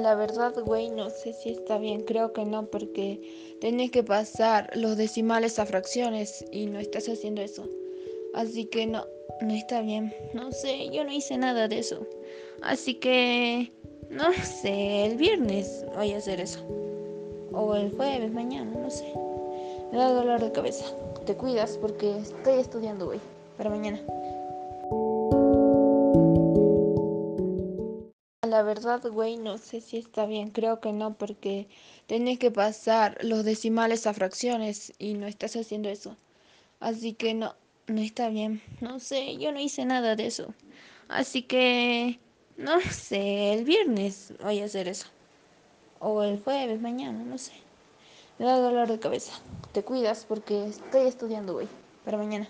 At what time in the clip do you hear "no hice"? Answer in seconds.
11.04-11.36, 39.52-39.84